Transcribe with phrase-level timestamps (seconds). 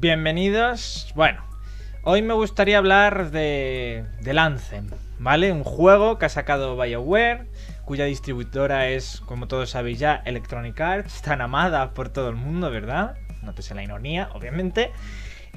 [0.00, 1.10] Bienvenidos.
[1.16, 1.42] Bueno,
[2.04, 4.86] hoy me gustaría hablar de, del Anthem,
[5.18, 5.50] ¿vale?
[5.50, 7.48] Un juego que ha sacado BioWare,
[7.84, 12.70] cuya distribuidora es, como todos sabéis ya, Electronic Arts, tan amada por todo el mundo,
[12.70, 13.16] ¿verdad?
[13.42, 14.92] Nótese la ironía, obviamente.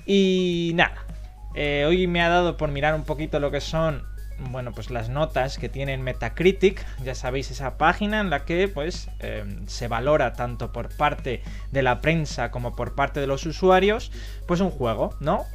[0.07, 1.05] Y nada,
[1.53, 4.07] eh, hoy me ha dado por mirar un poquito lo que son
[4.49, 9.09] bueno, pues las notas que tiene Metacritic, ya sabéis, esa página en la que pues
[9.19, 14.11] em, se valora tanto por parte de la prensa como por parte de los usuarios,
[14.47, 15.45] pues un juego, ¿no?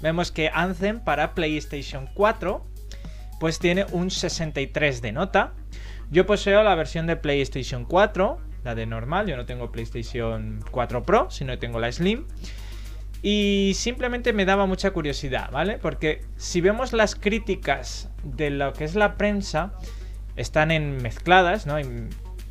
[0.00, 2.66] Vemos que Anthem para PlayStation 4
[3.38, 5.52] pues tiene un 63 de nota.
[6.10, 11.02] Yo poseo la versión de PlayStation 4, la de normal, yo no tengo PlayStation 4
[11.02, 12.26] Pro, sino tengo la Slim.
[13.22, 15.78] Y simplemente me daba mucha curiosidad, ¿vale?
[15.78, 19.74] Porque si vemos las críticas de lo que es la prensa,
[20.34, 21.76] están en mezcladas, ¿no?
[21.76, 22.08] Hay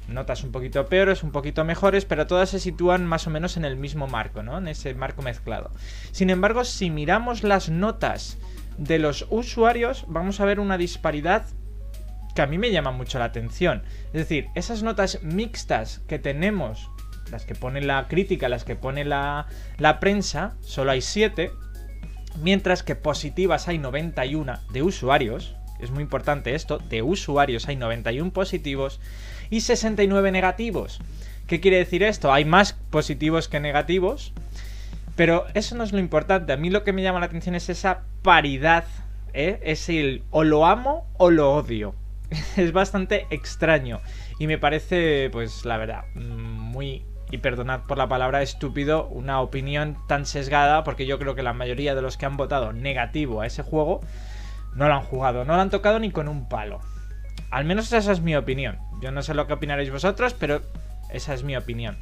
[0.08, 3.66] notas un poquito peores, un poquito mejores, pero todas se sitúan más o menos en
[3.66, 4.58] el mismo marco, ¿no?
[4.58, 5.72] En ese marco mezclado.
[6.12, 8.38] Sin embargo, si miramos las notas
[8.78, 11.46] de los usuarios, vamos a ver una disparidad
[12.34, 13.84] que a mí me llama mucho la atención.
[14.08, 16.90] Es decir, esas notas mixtas que tenemos
[17.32, 19.48] las que pone la crítica, las que pone la,
[20.00, 21.52] prensa, solo hay 7,
[22.42, 28.32] mientras que positivas hay 91 de usuarios, es muy importante esto, de usuarios hay 91
[28.32, 29.00] positivos
[29.50, 31.00] y 69 negativos.
[31.48, 32.32] ¿Qué quiere decir esto?
[32.32, 34.34] Hay más positivos que negativos,
[35.16, 36.54] pero eso no es lo importante.
[36.54, 38.86] A mí lo que me llama la atención es esa paridad,
[39.34, 39.60] ¿eh?
[39.64, 41.96] es el o lo amo o lo odio.
[42.58, 44.02] es bastante extraño
[44.40, 49.98] y me parece, pues la verdad, muy y perdonad por la palabra estúpido, una opinión
[50.08, 53.48] tan sesgada, porque yo creo que la mayoría de los que han votado negativo a
[53.48, 54.02] ese juego
[54.76, 56.80] no lo han jugado, no lo han tocado ni con un palo.
[57.50, 58.80] Al menos esa es mi opinión.
[59.02, 60.62] Yo no sé lo que opinaréis vosotros, pero
[61.10, 61.98] esa es mi opinión.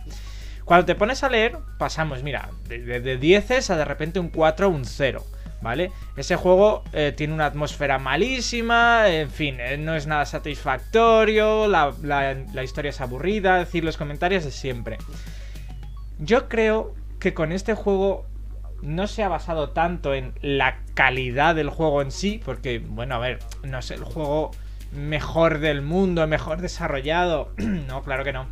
[0.65, 4.67] Cuando te pones a leer, pasamos, mira, de, de 10 a de repente un 4
[4.67, 5.23] o un 0.
[5.61, 5.91] ¿Vale?
[6.15, 11.93] Ese juego eh, tiene una atmósfera malísima, en fin, eh, no es nada satisfactorio, la,
[12.63, 14.97] historia es aburrida, decir los comentarios de siempre.
[16.19, 18.25] Yo creo que con este juego
[18.81, 23.19] no se ha basado tanto en la calidad del juego en sí, porque, bueno, a
[23.19, 24.51] ver, no es el juego
[24.91, 28.47] mejor del mundo, mejor desarrollado, no, claro que no.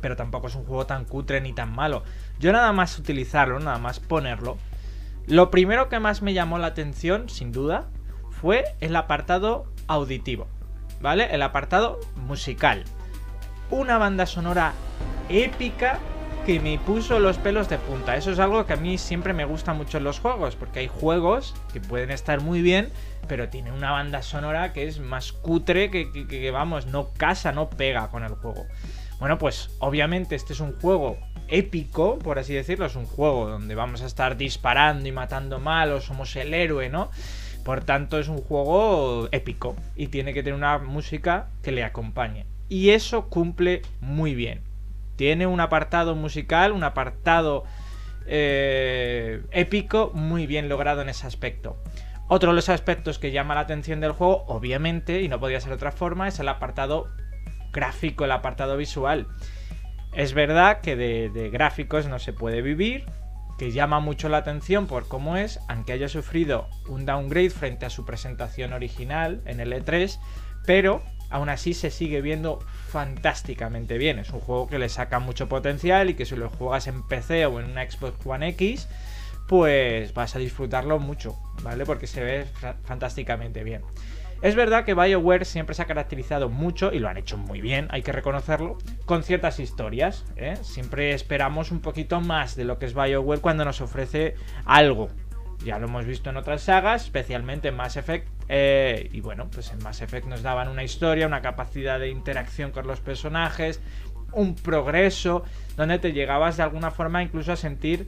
[0.00, 2.02] Pero tampoco es un juego tan cutre ni tan malo.
[2.38, 4.58] Yo nada más utilizarlo, nada más ponerlo,
[5.26, 7.88] lo primero que más me llamó la atención, sin duda,
[8.30, 10.46] fue el apartado auditivo,
[11.00, 11.34] ¿vale?
[11.34, 12.84] El apartado musical.
[13.70, 14.72] Una banda sonora
[15.28, 15.98] épica
[16.44, 18.16] que me puso los pelos de punta.
[18.16, 20.86] Eso es algo que a mí siempre me gusta mucho en los juegos, porque hay
[20.86, 22.92] juegos que pueden estar muy bien,
[23.26, 27.68] pero tienen una banda sonora que es más cutre que, que vamos, no casa, no
[27.68, 28.64] pega con el juego.
[29.18, 31.16] Bueno, pues obviamente este es un juego
[31.48, 32.86] épico, por así decirlo.
[32.86, 37.10] Es un juego donde vamos a estar disparando y matando malos, somos el héroe, ¿no?
[37.64, 42.46] Por tanto, es un juego épico y tiene que tener una música que le acompañe.
[42.68, 44.60] Y eso cumple muy bien.
[45.16, 47.64] Tiene un apartado musical, un apartado
[48.26, 51.76] eh, épico muy bien logrado en ese aspecto.
[52.28, 55.70] Otro de los aspectos que llama la atención del juego, obviamente, y no podía ser
[55.70, 57.08] de otra forma, es el apartado
[57.72, 59.28] gráfico, el apartado visual.
[60.16, 63.04] Es verdad que de, gráficos no se puede vivir,
[63.58, 67.90] que llama mucho la atención por cómo es, aunque haya sufrido un downgrade frente a
[67.90, 70.18] su presentación original en el E3,
[70.64, 74.18] pero aún así se sigue viendo fantásticamente bien.
[74.18, 77.44] Es un juego que le saca mucho potencial y que si lo juegas en PC
[77.44, 78.88] o en una Xbox One X,
[79.46, 81.84] pues vas a disfrutarlo mucho, ¿vale?
[81.84, 82.46] Porque se ve
[82.84, 83.82] fantásticamente bien.
[84.42, 87.88] Es verdad que BioWare siempre se ha caracterizado mucho, y lo han hecho muy bien,
[87.90, 88.76] hay que reconocerlo,
[89.06, 90.24] con ciertas historias.
[90.36, 90.56] ¿eh?
[90.62, 95.08] Siempre esperamos un poquito más de lo que es BioWare cuando nos ofrece algo.
[95.64, 98.28] Ya lo hemos visto en otras sagas, especialmente en Mass Effect.
[98.48, 102.70] Eh, y bueno, pues en Mass Effect nos daban una historia, una capacidad de interacción
[102.70, 103.80] con los personajes,
[104.32, 105.44] un progreso,
[105.76, 108.06] donde te llegabas de alguna forma incluso a sentir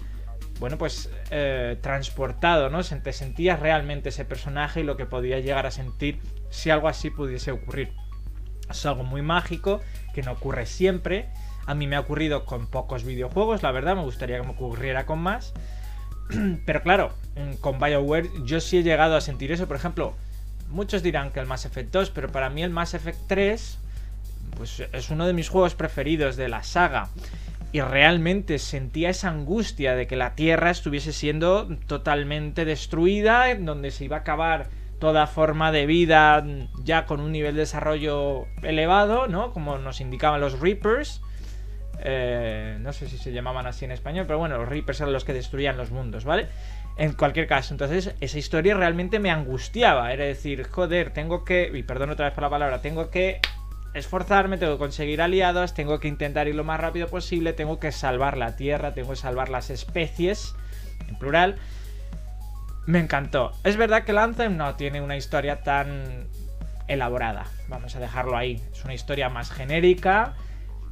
[0.59, 2.83] bueno, pues eh, transportado, ¿no?
[2.83, 6.21] Te sentías realmente ese personaje y lo que podías llegar a sentir
[6.51, 7.93] si algo así pudiese ocurrir.
[8.69, 9.81] Es algo muy mágico,
[10.15, 11.29] que no ocurre siempre.
[11.67, 15.07] A mí me ha ocurrido con pocos videojuegos, la verdad, me gustaría que me ocurriera
[15.07, 15.53] con más.
[16.67, 17.13] Pero claro,
[17.61, 19.69] con BioWare yo sí he llegado a sentir eso.
[19.69, 20.15] Por ejemplo,
[20.69, 23.79] muchos dirán que el Mass Effect 2, pero para mí el Mass Effect 3
[24.57, 27.09] pues es uno de mis juegos preferidos de la saga
[27.73, 33.91] y realmente sentía esa angustia de que la Tierra estuviese siendo totalmente destruida, en donde
[33.91, 34.69] se iba a acabar
[34.99, 36.45] toda forma de vida
[36.83, 39.53] ya con un nivel de desarrollo elevado, ¿no?
[39.53, 41.21] Como nos indicaban los Reapers.
[42.01, 45.25] Eh, no sé si se llamaban así en español, pero bueno, los Reapers eran los
[45.25, 46.47] que destruían los mundos, ¿vale?
[46.97, 50.13] En cualquier caso, entonces esa historia realmente me angustiaba.
[50.13, 53.41] Era decir, joder, tengo que, y perdón otra vez por la palabra, tengo que
[53.95, 57.93] esforzarme, tengo que conseguir aliados, tengo que intentar ir lo más rápido posible, tengo que
[57.93, 60.55] salvar la tierra, tengo que salvar las especies,
[61.09, 61.57] en plural.
[62.87, 63.53] Me encantó.
[63.65, 66.29] Es verdad que Anthem no tiene una historia tan
[66.87, 68.63] elaborada, vamos a dejarlo ahí.
[68.73, 70.35] Es una historia más genérica,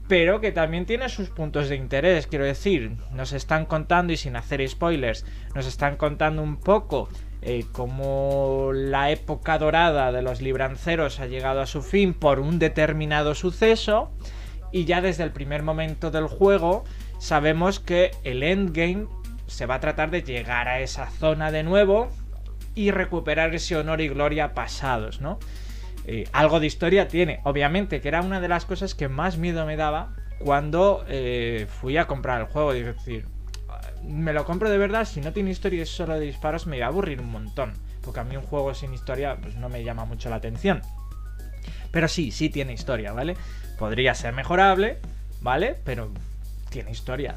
[0.08, 2.96] pero que también tiene sus puntos de interés, quiero decir.
[3.12, 7.08] Nos están contando, y sin hacer spoilers, nos están contando un poco
[7.48, 12.58] eh, cómo la época dorada de los libranceros ha llegado a su fin por un
[12.58, 14.10] determinado suceso,
[14.72, 16.82] y ya desde el primer momento del juego
[17.20, 19.06] sabemos que el endgame
[19.46, 22.08] se va a tratar de llegar a esa zona de nuevo
[22.74, 25.38] y recuperar ese honor y gloria pasados, ¿no?
[26.04, 29.64] Eh, algo de historia tiene, obviamente, que era una de las cosas que más miedo
[29.66, 32.72] me daba cuando eh, fui a comprar el juego.
[32.72, 33.26] Es decir,
[34.06, 36.78] me lo compro de verdad, si no tiene historia y es solo de disparos, me
[36.80, 37.72] va a aburrir un montón.
[38.02, 40.82] Porque a mí un juego sin historia pues no me llama mucho la atención.
[41.90, 43.36] Pero sí, sí tiene historia, ¿vale?
[43.78, 44.98] Podría ser mejorable,
[45.40, 45.76] ¿vale?
[45.84, 46.10] Pero
[46.70, 47.36] tiene historia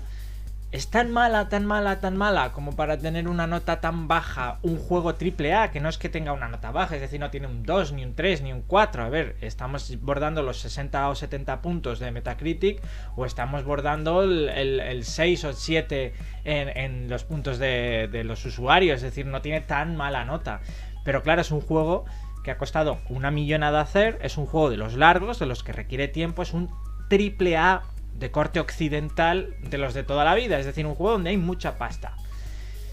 [0.72, 4.78] es tan mala, tan mala, tan mala como para tener una nota tan baja un
[4.78, 7.64] juego AAA, que no es que tenga una nota baja, es decir, no tiene un
[7.64, 9.04] 2, ni un 3, ni un 4.
[9.04, 12.82] A ver, estamos bordando los 60 o 70 puntos de Metacritic
[13.16, 16.14] o estamos bordando el, 6 o 7
[16.44, 20.62] en, los puntos de, los usuarios, es decir, no tiene tan mala nota.
[21.04, 22.06] Pero claro, es un juego
[22.44, 25.64] que ha costado una millonada de hacer, es un juego de los largos, de los
[25.64, 26.70] que requiere tiempo, es un
[27.10, 27.82] AAA
[28.20, 31.38] de corte occidental de los de toda la vida, es decir, un juego donde hay
[31.38, 32.16] mucha pasta.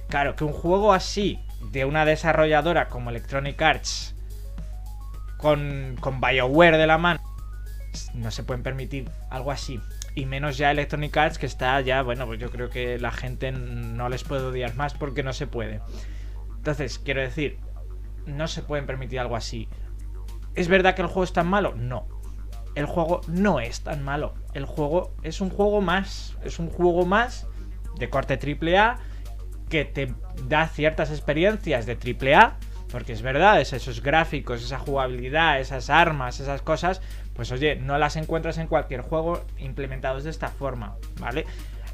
[0.08, 1.40] Claro, que un juego así,
[1.72, 4.14] de una desarrolladora como Electronic Arts,
[5.36, 7.20] con, con BioWare de la mano,
[8.14, 9.80] no se pueden permitir algo así.
[10.14, 13.50] Y menos ya Electronic Arts, que está ya, bueno, pues yo creo que la gente
[13.52, 15.80] no les puede odiar más porque no se puede.
[16.56, 17.58] Entonces, quiero decir,
[18.26, 19.68] no se pueden permitir algo así.
[20.54, 21.74] ¿Es verdad que el juego es tan malo?
[21.74, 22.15] No
[22.76, 24.34] el juego no es tan malo.
[24.52, 26.36] El juego es un juego más.
[26.44, 27.48] Es un juego más
[27.98, 28.98] de corte AAA
[29.70, 30.14] que te
[30.44, 32.58] da ciertas experiencias de AAA.
[32.92, 37.00] Porque es verdad, esos gráficos, esa jugabilidad, esas armas, esas cosas,
[37.34, 41.46] pues oye, no las encuentras en cualquier juego implementados de esta forma, ¿vale?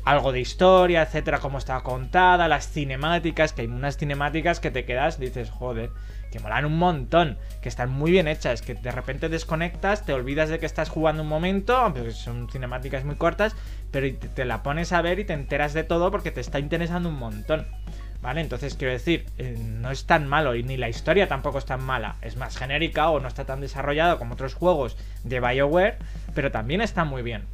[0.04, 4.84] Algo de historia, etcétera, cómo está contada, las cinemáticas, que hay unas cinemáticas que te
[4.84, 5.90] quedas, dices, joder,
[6.32, 10.48] que molan un montón, que están muy bien hechas, que de repente desconectas, te olvidas
[10.48, 13.54] de que estás jugando un momento, aunque son cinemáticas muy cortas,
[13.92, 17.10] pero te, la pones a ver y te enteras de todo porque te está interesando
[17.10, 17.66] un montón.
[18.22, 18.40] ¿Vale?
[18.40, 21.82] Entonces quiero decir, eh, no es tan malo y ni la historia tampoco es tan
[21.82, 22.16] mala.
[22.22, 25.98] Es más genérica o no está tan desarrollado como otros juegos de BioWare,
[26.32, 27.46] pero también está muy bien.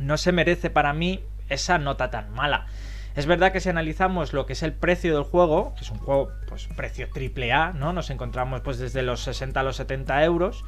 [0.00, 2.66] No se merece para mí esa nota tan mala.
[3.14, 5.98] Es verdad que si analizamos lo que es el precio del juego, que es un
[5.98, 7.92] juego, pues precio triple A, ¿no?
[7.92, 10.64] Nos encontramos pues desde los 60 a los 70 euros.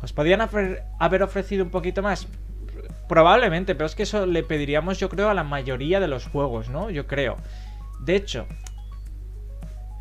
[0.00, 0.40] Pues podrían
[0.98, 2.26] haber ofrecido un poquito más.
[3.08, 6.68] Probablemente, pero es que eso le pediríamos yo creo a la mayoría de los juegos,
[6.68, 6.90] ¿no?
[6.90, 7.36] Yo creo.
[8.00, 8.46] De hecho,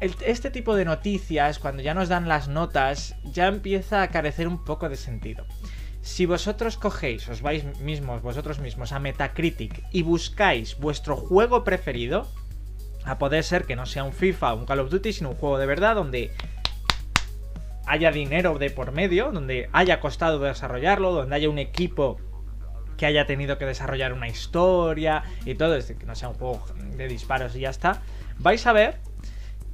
[0.01, 4.63] este tipo de noticias, cuando ya nos dan las notas, ya empieza a carecer un
[4.63, 5.45] poco de sentido.
[6.05, 12.29] Si vosotros cogéis, os vais mismos, vosotros mismos, a Metacritic y buscáis vuestro juego preferido,
[13.05, 15.35] a poder ser que no sea un FIFA o un Call of Duty, sino un
[15.35, 16.31] juego de verdad donde
[17.87, 22.17] haya dinero de por medio, donde haya costado desarrollarlo, donde haya un equipo
[22.97, 26.63] que haya tenido que desarrollar una historia y todo, es que no sea un juego
[26.97, 28.03] de disparos y ya está,
[28.37, 28.99] vais a ver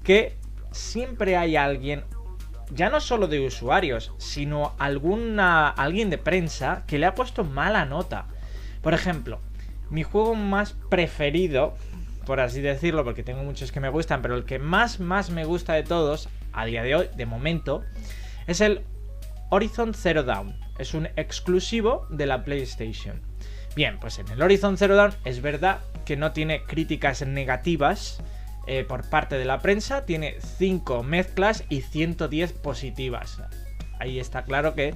[0.01, 0.37] que
[0.71, 2.05] siempre hay alguien
[2.73, 7.85] ya no solo de usuarios, sino alguna, alguien de prensa que le ha puesto mala
[7.85, 8.25] nota.
[8.81, 9.39] Por ejemplo,
[9.89, 11.75] mi juego más preferido,
[12.25, 15.45] por así decirlo, porque tengo muchos que me gustan, pero el que más, más me
[15.45, 17.83] gusta de todos, a día de hoy, de momento,
[18.47, 18.81] es el
[19.49, 20.55] Horizon Zero Dawn.
[20.79, 23.21] Es un exclusivo de la PlayStation.
[23.75, 28.21] Bien, pues en el Horizon Zero Dawn es verdad que no tiene críticas negativas,
[28.67, 33.41] eh, por parte de la prensa, tiene 5 mezclas y 110 positivas.
[33.99, 34.93] Ahí está claro que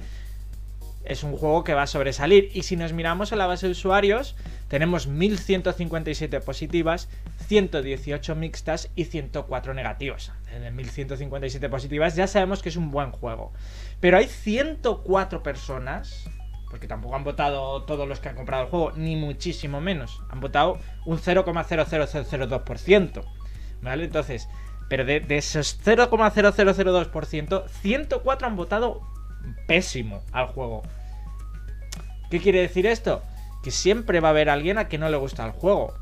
[1.06, 2.50] es un juego que va a sobresalir.
[2.52, 4.36] Y si nos miramos a la base de usuarios,
[4.68, 7.08] tenemos 1157 positivas,
[7.46, 10.32] 118 mixtas y 104 negativas.
[10.52, 13.52] En 1157 positivas ya sabemos que es un buen juego.
[14.00, 16.28] Pero hay 104 personas,
[16.70, 20.20] porque tampoco han votado todos los que han comprado el juego, ni muchísimo menos.
[20.30, 23.24] Han votado un 0,00002%.
[23.82, 24.04] ¿Vale?
[24.04, 24.48] Entonces,
[24.88, 29.02] pero de, esos 0,0002%, 104 han votado
[29.66, 30.82] pésimo al juego.
[32.30, 33.22] ¿Qué quiere decir esto?
[33.66, 35.92] que siempre va a haber alguien a que no le gusta el juego.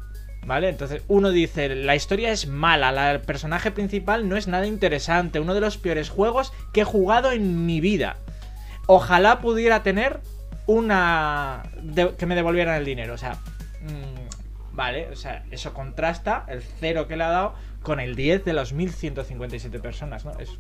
[0.45, 0.69] ¿Vale?
[0.69, 5.55] Entonces uno dice, la historia es mala, el personaje principal no es nada interesante, uno
[5.55, 8.17] de los peores juegos que he jugado en mi vida.
[8.87, 10.21] Ojalá pudiera tener
[10.67, 11.63] una...
[12.19, 13.39] que me devolvieran el dinero, o sea...
[13.81, 14.24] Mm,
[14.75, 18.53] vale, o sea, eso contrasta el cero que le ha dado con el 10 de
[18.53, 20.33] los 1157 personas, ¿no?
[20.39, 20.51] Es...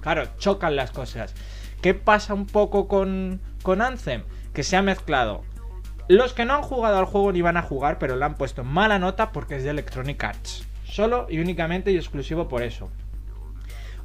[0.00, 1.34] Claro, chocan las cosas.
[1.80, 4.24] ¿Qué pasa un poco con, con Anthem?
[4.52, 5.44] Que se ha mezclado
[6.08, 8.62] los que no han jugado al juego ni van a jugar, pero le han puesto
[8.62, 10.66] mala nota porque es de Electronic Arts.
[10.84, 12.90] Solo y únicamente y exclusivo por eso.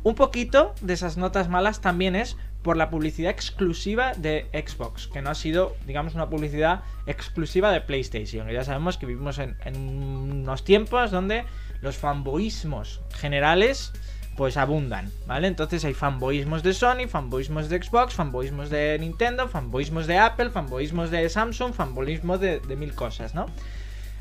[0.03, 5.21] Un poquito de esas notas malas también es por la publicidad exclusiva de Xbox, que
[5.21, 8.49] no ha sido, digamos, una publicidad exclusiva de PlayStation.
[8.49, 11.45] Ya sabemos que vivimos en, en unos tiempos donde
[11.81, 13.93] los fanboísmos generales
[14.39, 15.49] pues abundan, ¿vale?
[15.49, 21.11] Entonces hay fanboísmos de Sony, fanboísmos de Xbox, fanboísmos de Nintendo, fanboísmos de Apple, fanboísmos
[21.11, 23.47] de Samsung, fanboísmos de, mil cosas, ¿no?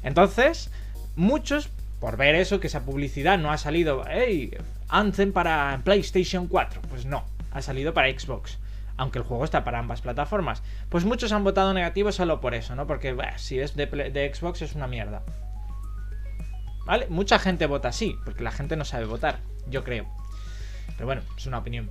[0.03, 0.73] Entonces,
[1.15, 1.69] muchos,
[2.01, 4.57] por ver eso, que esa publicidad no ha salido, hey,
[4.89, 7.25] Anthem para PlayStation 4, pues no,
[7.59, 8.59] ha salido para Xbox
[9.01, 10.65] aunque el juego está para ambas plataformas.
[10.89, 12.89] Pues muchos han votado negativo solo por eso, ¿no?
[12.89, 15.23] Porque si es de, de, Xbox es una mierda.
[16.85, 17.07] ¿Vale?
[17.09, 19.39] Mucha gente vota así, porque la gente no sabe votar
[19.71, 20.07] yo creo.
[20.95, 21.91] Pero bueno, es una opinión.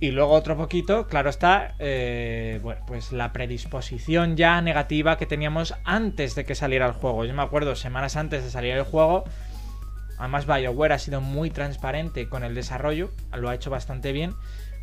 [0.00, 5.74] Y luego otro poquito, claro está, eh, bueno, pues la predisposición ya negativa que teníamos
[5.84, 7.24] antes de que saliera el juego.
[7.24, 9.24] Yo me acuerdo, semanas antes de salir el juego,
[10.22, 14.34] además BioWare ha sido muy transparente con el desarrollo, lo ha hecho bastante bien.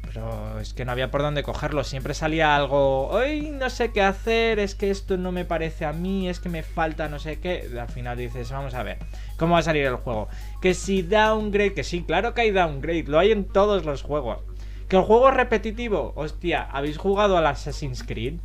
[0.01, 1.83] Pero es que no había por dónde cogerlo.
[1.83, 3.07] Siempre salía algo.
[3.09, 4.57] Hoy no sé qué hacer.
[4.57, 6.29] Es que esto no me parece a mí.
[6.29, 7.69] Es que me falta no sé qué.
[7.79, 8.97] Al final dices, vamos a ver.
[9.37, 10.29] ¿Cómo va a salir el juego?
[10.61, 11.73] Que si downgrade.
[11.73, 13.03] Que sí, claro que hay downgrade.
[13.07, 14.39] Lo hay en todos los juegos.
[14.87, 16.13] Que el juego es repetitivo.
[16.15, 18.35] Hostia, ¿habéis jugado al Assassin's Creed?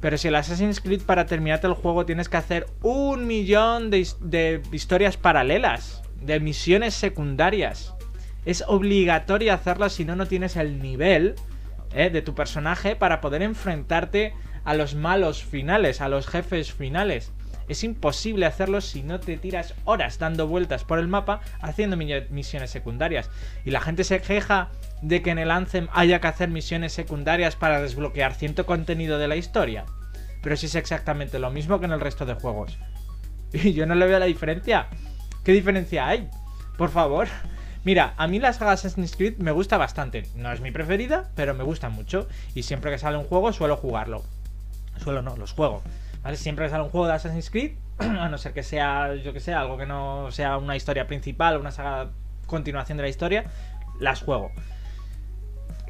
[0.00, 4.08] Pero si el Assassin's Creed para terminarte el juego tienes que hacer un millón de,
[4.20, 6.03] de historias paralelas.
[6.20, 7.94] De misiones secundarias
[8.44, 11.34] es obligatorio hacerlo si no, no tienes el nivel
[11.94, 17.32] eh, de tu personaje para poder enfrentarte a los malos finales, a los jefes finales.
[17.68, 22.70] Es imposible hacerlo si no te tiras horas dando vueltas por el mapa haciendo misiones
[22.70, 23.30] secundarias.
[23.64, 27.56] Y la gente se queja de que en el Anthem haya que hacer misiones secundarias
[27.56, 29.86] para desbloquear cierto contenido de la historia.
[30.42, 32.78] Pero si es exactamente lo mismo que en el resto de juegos.
[33.52, 34.88] Y yo no le veo la diferencia.
[35.44, 36.30] ¿Qué diferencia hay?
[36.78, 37.28] Por favor.
[37.84, 40.26] Mira, a mí la saga Assassin's Creed me gusta bastante.
[40.34, 42.26] No es mi preferida, pero me gusta mucho.
[42.54, 44.22] Y siempre que sale un juego suelo jugarlo.
[44.96, 45.82] Suelo no, los juego.
[46.22, 46.38] ¿Vale?
[46.38, 49.40] Siempre que sale un juego de Assassin's Creed, a no ser que sea, yo que
[49.40, 52.08] sé, algo que no sea una historia principal, una saga
[52.46, 53.44] continuación de la historia,
[54.00, 54.50] las juego.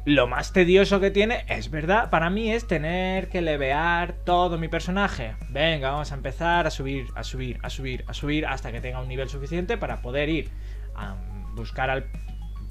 [0.05, 4.67] Lo más tedioso que tiene, es verdad, para mí es tener que levear todo mi
[4.67, 5.35] personaje.
[5.49, 9.01] Venga, vamos a empezar a subir, a subir, a subir, a subir hasta que tenga
[9.01, 10.51] un nivel suficiente para poder ir
[10.95, 11.15] a
[11.55, 12.05] buscar al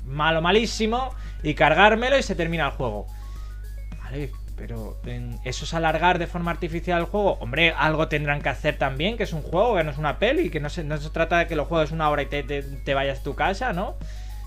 [0.04, 1.10] malo malísimo
[1.42, 3.06] y cargármelo y se termina el juego.
[4.04, 5.00] Vale, pero
[5.44, 7.32] eso es alargar de forma artificial el juego.
[7.40, 10.50] Hombre, algo tendrán que hacer también, que es un juego, que no es una peli,
[10.50, 13.20] que no se, no se trata de que lo juegues una hora y te, vayas
[13.20, 13.96] a tu casa, ¿no?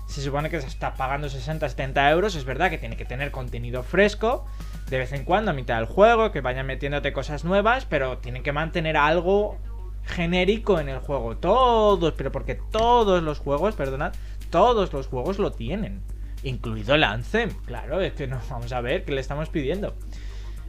[0.08, 2.34] Se supone que se está pagando 60, 70 euros.
[2.34, 4.46] Es verdad que tiene que tener contenido fresco
[4.90, 8.42] de vez en cuando a mitad del juego, que vayan metiéndote cosas nuevas, pero tienen
[8.42, 9.58] que mantener algo
[10.04, 11.36] genérico en el juego.
[11.36, 14.14] Todos, pero porque todos los juegos, perdonad,
[14.50, 16.02] todos los juegos lo tienen.
[16.42, 17.50] Incluido el Anthem.
[17.66, 19.94] Claro, es que no vamos a ver qué le estamos pidiendo.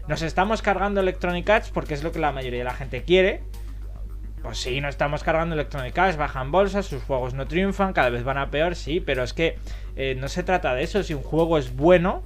[0.08, 3.44] Nos estamos cargando Electronic Arts porque es lo que la mayoría de la gente quiere.
[4.42, 8.24] Pues sí, no estamos cargando Electronic Arts, bajan bolsas, sus juegos no triunfan, cada vez
[8.24, 9.60] van a peor, sí, pero es que
[9.96, 11.04] eh, no se trata de eso.
[11.04, 12.24] Si un juego es bueno,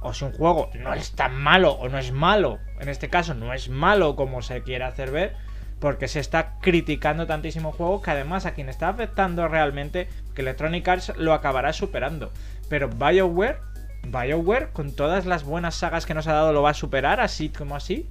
[0.00, 3.34] o si un juego no es tan malo o no es malo, en este caso
[3.34, 5.34] no es malo como se quiere hacer ver,
[5.80, 10.86] porque se está criticando tantísimo juego que además a quien está afectando realmente que Electronic
[10.86, 12.32] Arts lo acabará superando.
[12.68, 13.58] Pero BioWare,
[14.04, 17.48] BioWare con todas las buenas sagas que nos ha dado lo va a superar así
[17.48, 18.08] como así.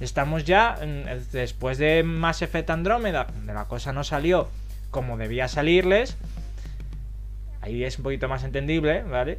[0.00, 0.76] Estamos ya
[1.32, 4.48] después de Mass Effect Andrómeda, donde la cosa no salió
[4.90, 6.16] como debía salirles.
[7.60, 9.38] Ahí es un poquito más entendible, ¿vale?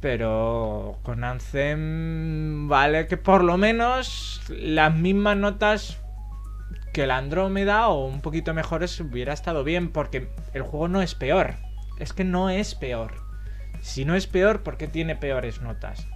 [0.00, 5.98] Pero con Anthem, vale que por lo menos las mismas notas
[6.92, 11.14] que la Andrómeda o un poquito mejores hubiera estado bien porque el juego no es
[11.14, 11.54] peor.
[11.98, 13.14] Es que no es peor.
[13.80, 16.06] Si no es peor, ¿por qué tiene peores notas?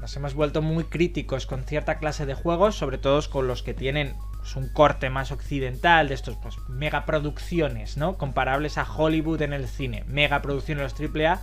[0.00, 3.74] Nos hemos vuelto muy críticos con cierta clase de juegos, sobre todo con los que
[3.74, 8.16] tienen pues, un corte más occidental, de estos pues, megaproducciones, ¿no?
[8.16, 11.42] Comparables a Hollywood en el cine, megaproducciones los AAA.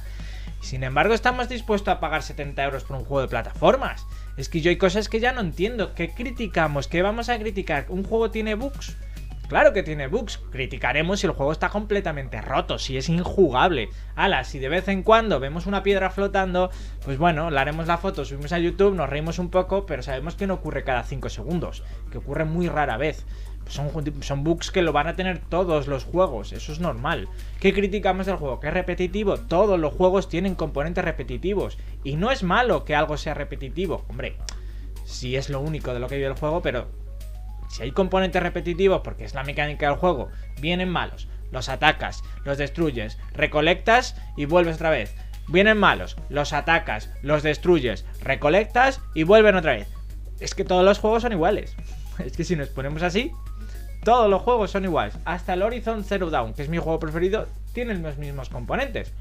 [0.59, 4.07] Sin embargo, estamos dispuestos a pagar 70 euros por un juego de plataformas.
[4.37, 5.93] Es que yo hay cosas que ya no entiendo.
[5.93, 6.87] ¿Qué criticamos?
[6.87, 7.85] ¿Qué vamos a criticar?
[7.89, 8.97] ¿Un juego tiene bugs?
[9.47, 10.39] Claro que tiene bugs.
[10.51, 13.89] Criticaremos si el juego está completamente roto, si es injugable.
[14.15, 16.69] Ala, si de vez en cuando vemos una piedra flotando,
[17.05, 20.35] pues bueno, le haremos la foto, subimos a YouTube, nos reímos un poco, pero sabemos
[20.35, 23.25] que no ocurre cada 5 segundos, que ocurre muy rara vez.
[23.69, 27.27] Son, bugs que lo van a tener todos los juegos, eso es normal.
[27.59, 28.59] ¿Qué criticamos del juego?
[28.59, 29.37] ¿Que es repetitivo?
[29.37, 31.77] Todos los juegos tienen componentes repetitivos.
[32.03, 34.05] Y no es malo que algo sea repetitivo.
[34.07, 34.37] Hombre,
[35.03, 36.87] si es lo único de lo que vive el juego, pero
[37.67, 40.29] si hay componentes repetitivos, porque es la mecánica del juego,
[40.61, 41.27] vienen malos.
[41.51, 45.15] Los atacas, los destruyes, recolectas y vuelves otra vez.
[45.47, 49.87] Vienen malos, los atacas, los destruyes, recolectas y vuelven otra vez.
[50.39, 51.75] Es que todos los juegos son iguales.
[52.17, 53.31] Es que si nos ponemos así,
[54.03, 55.17] todos los juegos son iguales.
[55.23, 59.13] Hasta el Horizon Zero Dawn, que es mi juego preferido, tiene los mismos componentes.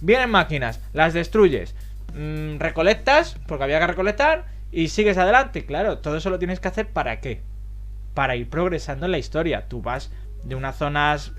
[0.00, 1.74] Vienen máquinas, las destruyes,
[2.14, 5.64] mm, recolectas, porque había que recolectar, y sigues adelante.
[5.64, 7.42] Claro, todo eso lo tienes que hacer para qué?
[8.18, 9.68] Para ir progresando en la historia.
[9.68, 10.10] Tú vas
[10.42, 11.34] de unas zonas,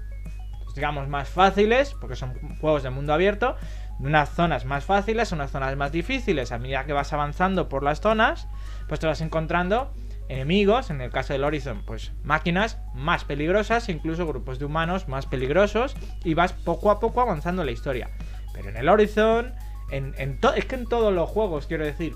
[0.63, 3.57] pues, digamos, más fáciles, porque son juegos de mundo abierto,
[4.00, 6.53] de unas zonas más fáciles a unas zonas más difíciles.
[6.53, 8.48] A medida que vas avanzando por las zonas,
[8.88, 9.91] pues te vas encontrando
[10.29, 15.25] enemigos, en el caso del Horizon, pues máquinas más peligrosas, incluso grupos de humanos más
[15.25, 18.09] peligrosos, y vas poco a poco avanzando en la historia.
[18.53, 19.53] Pero en el Horizon,
[19.91, 20.15] en,
[20.55, 22.13] es que en todos los juegos, quiero decir,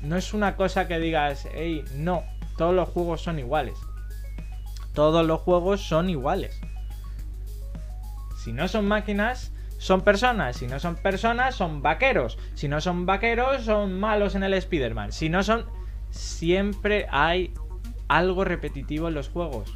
[0.00, 2.24] no es una cosa que digas, hey, no,
[2.56, 3.74] todos los juegos son iguales
[5.00, 6.60] todos los juegos son iguales.
[8.36, 10.58] Si no son máquinas, son personas.
[10.58, 12.36] Si no son personas, son vaqueros.
[12.52, 15.12] Si no son vaqueros, son malos en el Spider-Man.
[15.12, 15.64] Si no son...
[16.10, 17.54] Siempre hay
[18.08, 19.74] algo repetitivo en los juegos.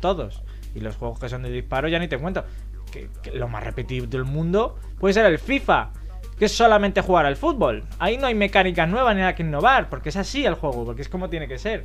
[0.00, 0.42] Todos.
[0.74, 2.44] Y los juegos que son de disparo ya ni te cuento.
[2.90, 5.90] Que, lo más repetitivo del mundo puede ser el FIFA.
[6.36, 7.84] Que es solamente jugar al fútbol.
[8.00, 9.88] Ahí no hay mecánicas nuevas ni nada que innovar.
[9.88, 10.84] Porque es así el juego.
[10.84, 11.84] Porque es como tiene que ser.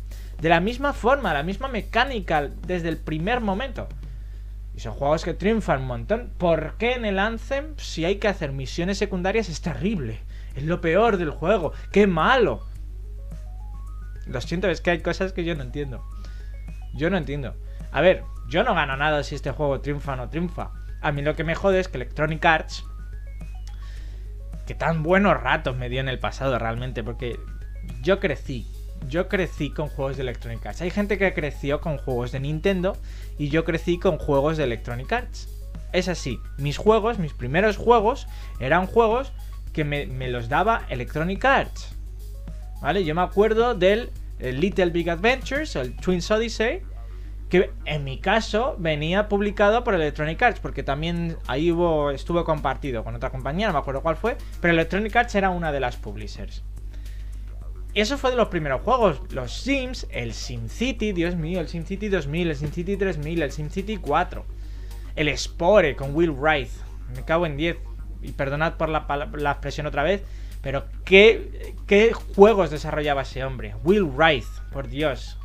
[0.41, 3.87] de la misma forma, la misma mecánica desde el primer momento.
[4.75, 6.31] Y son juegos que triunfan un montón.
[6.39, 10.19] ¿Por qué en el Anthem, si hay que hacer misiones secundarias, es terrible?
[10.55, 11.73] Es lo peor del juego.
[11.91, 12.65] ¡Qué malo!
[14.25, 16.03] Lo siento, es que hay cosas que yo no entiendo.
[16.95, 17.55] Yo no entiendo.
[17.91, 20.71] A ver, yo no gano nada si este juego triunfa o no triunfa.
[21.01, 22.83] A mí lo que me jode es que Electronic Arts.
[24.65, 27.03] Que tan buenos ratos me dio en el pasado realmente.
[27.03, 27.39] Porque
[28.01, 28.70] yo crecí
[29.07, 30.81] yo crecí con juegos de Electronic Arts.
[30.81, 32.97] Hay gente que creció con juegos de Nintendo
[33.37, 35.49] y yo crecí con juegos de Electronic Arts.
[35.93, 38.27] Es así, mis juegos, mis primeros juegos,
[38.59, 39.33] eran juegos
[39.73, 41.95] que me, los daba Electronic Arts.
[42.81, 43.03] ¿Vale?
[43.03, 44.09] Yo me acuerdo del
[44.39, 46.81] Little Big Adventures, el Twins Odyssey,
[47.49, 53.03] que en mi caso venía publicado por Electronic Arts, porque también ahí hubo, estuvo compartido
[53.03, 55.97] con otra compañía, no me acuerdo cuál fue, pero Electronic Arts era una de las
[55.97, 56.63] publishers
[57.93, 59.21] eso fue de los primeros juegos.
[59.31, 64.45] Los Sims, el SimCity, Dios mío, el SimCity 2000, el SimCity 3000, el SimCity 4.
[65.15, 66.69] El Spore con Will Wright.
[67.15, 67.77] Me cago en 10.
[68.21, 70.23] Y perdonad por la, expresión otra vez.
[70.61, 73.75] Pero ¿qué, ¿qué juegos desarrollaba ese hombre?
[73.83, 75.37] Will Wright, por Dios.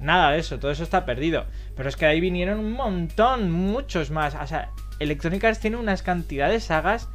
[0.00, 1.44] Nada de eso, todo eso está perdido.
[1.76, 4.34] Pero es que ahí vinieron un montón, muchos más.
[4.34, 7.08] O sea, Electronic Arts tiene unas cantidades de sagas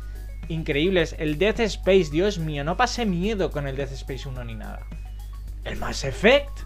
[0.48, 1.16] increíbles.
[1.20, 4.86] El Death Space, Dios mío, no pasé miedo con el Death Space 1 ni nada.
[5.64, 6.62] El Mass Effect.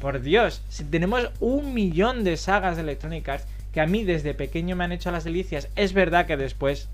[0.00, 4.32] Por Dios, si tenemos un millón de sagas de Electronic Arts que a mí desde
[4.32, 5.68] pequeño me han hecho las delicias.
[5.74, 6.88] Es verdad que después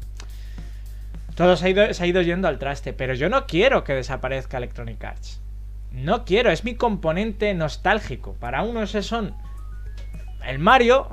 [1.35, 5.41] todo se ha, ido, yendo al traste, pero yo no quiero que desaparezca Electronic Arts.
[5.91, 8.35] No quiero, es mi componente nostálgico.
[8.35, 9.35] Para unos son
[10.47, 11.09] el Mario,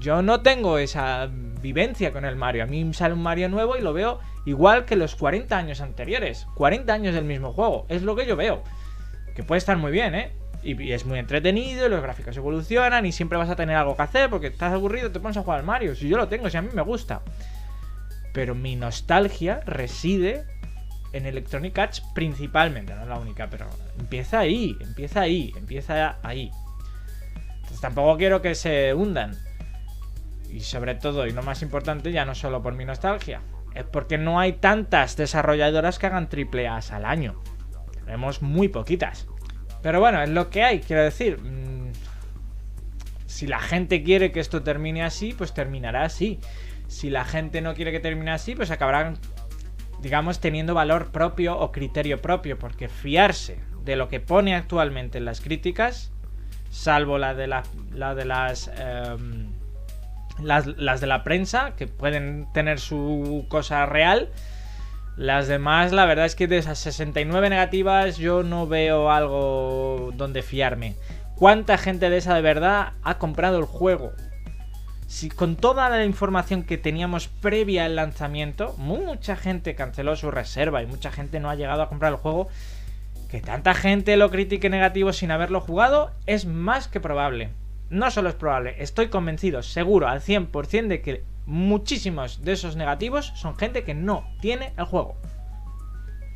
[0.00, 1.28] yo no tengo esa
[1.60, 2.64] vivencia con el Mario.
[2.64, 6.46] A mí sale un Mario nuevo y lo veo igual que los 40 años anteriores.
[6.54, 7.86] 40 años del mismo juego.
[7.88, 8.64] Es lo que yo veo.
[9.36, 10.32] Que puede estar muy bien, ¿eh?
[10.62, 14.28] Y, es muy entretenido, los gráficos evolucionan y siempre vas a tener algo que hacer
[14.28, 15.94] porque estás aburrido, te pones a jugar al Mario.
[15.94, 17.22] Si yo lo tengo, si a mí me gusta.
[18.32, 20.44] Pero mi nostalgia reside
[21.12, 23.66] en Electronic Arts principalmente, no es la única, pero
[23.98, 26.50] empieza ahí, empieza ahí, empieza ahí.
[27.56, 29.36] Entonces tampoco quiero que se hundan
[30.52, 33.42] y sobre todo, y lo más importante, ya no solo por mi nostalgia,
[33.74, 37.40] es porque no hay tantas desarrolladoras que hagan triple A al año.
[38.04, 39.26] Tenemos muy poquitas.
[39.82, 41.40] Pero bueno, es lo que hay, quiero decir.
[41.40, 41.92] Mm,
[43.26, 46.40] si la gente quiere que esto termine así, pues terminará así.
[46.88, 49.16] Si la gente no quiere que termine así, pues acabarán,
[50.00, 52.58] digamos, teniendo valor propio o criterio propio.
[52.58, 56.12] Porque fiarse de lo que pone actualmente en las críticas,
[56.70, 57.62] salvo la de, la,
[58.14, 59.52] de las, em,
[60.42, 64.28] las, de la prensa, que pueden tener su cosa real.
[65.16, 70.42] Las demás, la verdad es que de esas 69 negativas yo no veo algo donde
[70.42, 70.96] fiarme.
[71.36, 74.12] ¿Cuánta gente de esa de verdad ha comprado el juego?
[75.06, 80.82] Si con toda la información que teníamos previa al lanzamiento, mucha gente canceló su reserva
[80.82, 82.48] y mucha gente no ha llegado a comprar el juego,
[83.28, 87.50] que tanta gente lo critique negativo sin haberlo jugado es más que probable.
[87.90, 93.32] No solo es probable, estoy convencido, seguro, al 100% de que muchísimos de esos negativos
[93.34, 95.16] son gente que no tiene el juego.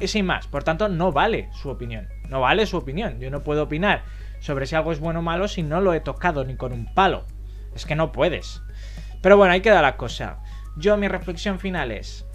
[0.01, 2.09] Y sin más, por tanto, no vale su opinión.
[2.29, 3.21] No vale su opinión.
[3.21, 4.03] Yo no puedo opinar
[4.41, 6.93] sobre si algo es bueno o malo si no lo he tocado ni con un
[6.93, 7.25] palo.
[7.75, 8.61] Es que no puedes.
[9.23, 10.41] Pero bueno, ahí queda la cosa.
[10.77, 12.27] Yo mi reflexión final es,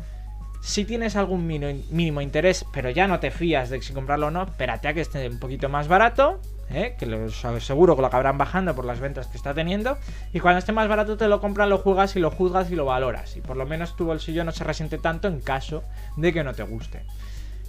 [0.61, 4.43] si tienes algún mínimo interés, pero ya no te fías de si comprarlo o no,
[4.43, 6.39] espérate a que esté un poquito más barato,
[6.71, 6.95] ¿eh?
[6.97, 9.97] que lo, seguro que lo acabarán bajando por las ventas que está teniendo.
[10.33, 12.85] Y cuando esté más barato te lo compras, lo juegas y lo juzgas y lo
[12.85, 13.35] valoras.
[13.37, 15.83] Y por lo menos tu bolsillo no se resiente tanto en caso
[16.17, 17.03] de que no te guste.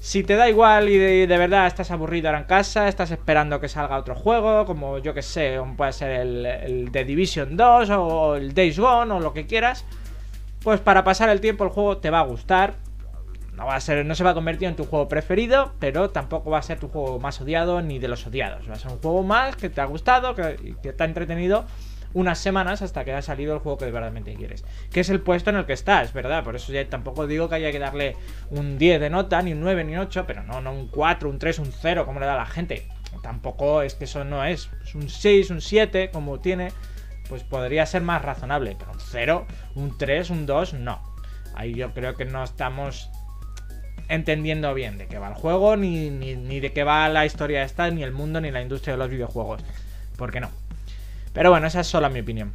[0.00, 3.68] Si te da igual y de, verdad estás aburrido ahora en casa, estás esperando que
[3.68, 8.36] salga otro juego, como yo que sé, puede ser el, el The Division 2 o
[8.36, 9.84] el Days Gone o lo que quieras,
[10.62, 12.76] pues para pasar el tiempo el juego te va a gustar.
[13.60, 16.50] No, va a ser, no se va a convertir en tu juego preferido, pero tampoco
[16.50, 18.66] va a ser tu juego más odiado ni de los odiados.
[18.66, 21.66] Va a ser un juego más que te ha gustado, que, que te ha entretenido
[22.14, 24.64] unas semanas hasta que ha salido el juego que verdaderamente quieres.
[24.90, 26.42] Que es el puesto en el que estás, ¿verdad?
[26.42, 28.16] Por eso ya tampoco digo que haya que darle
[28.48, 31.28] un 10 de nota, ni un 9, ni un 8, pero no, no un 4,
[31.28, 32.88] un 3, un 0, como le da la gente.
[33.22, 34.70] Tampoco es que eso no es.
[34.82, 36.72] Es un 6, un 7, como tiene
[37.28, 38.74] pues podría ser más razonable.
[38.78, 41.00] Pero un 0, un 3, un 2, no.
[41.54, 43.10] Ahí yo creo que no estamos
[44.10, 47.90] entendiendo bien de qué va el juego, ni, ni, de qué va la historia esta,
[47.90, 49.62] ni el mundo, ni la industria de los videojuegos.
[50.16, 50.50] ¿Por qué no?
[51.32, 52.52] Pero bueno, esa es solo mi opinión.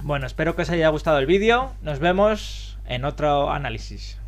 [0.00, 1.72] Bueno, espero que os haya gustado el vídeo.
[1.82, 4.19] Nos vemos en otro análisis.